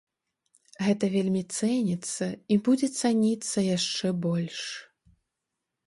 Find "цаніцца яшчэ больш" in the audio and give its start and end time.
3.01-4.59